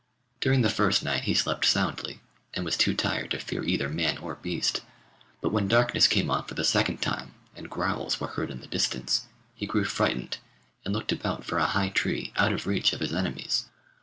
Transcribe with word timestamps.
During 0.39 0.63
the 0.63 0.69
first 0.71 1.03
night 1.03 1.25
he 1.25 1.35
slept 1.35 1.63
soundly, 1.63 2.21
and 2.55 2.65
was 2.65 2.75
too 2.75 2.95
tired 2.95 3.29
to 3.29 3.37
fear 3.39 3.63
either 3.63 3.87
man 3.87 4.17
or 4.17 4.33
beast, 4.33 4.81
but 5.41 5.51
when 5.51 5.67
darkness 5.67 6.07
came 6.07 6.31
on 6.31 6.45
for 6.45 6.55
the 6.55 6.63
second 6.63 7.03
time, 7.03 7.35
and 7.55 7.69
growls 7.69 8.19
were 8.19 8.25
heard 8.29 8.49
in 8.49 8.61
the 8.61 8.65
distance, 8.67 9.27
he 9.53 9.67
grew 9.67 9.83
frightened 9.85 10.39
and 10.83 10.91
looked 10.91 11.11
about 11.11 11.45
for 11.45 11.59
a 11.59 11.65
high 11.67 11.89
tree 11.89 12.33
out 12.35 12.51
of 12.51 12.65
reach 12.65 12.93
of 12.93 12.99
his 12.99 13.13
enemies. 13.13 13.65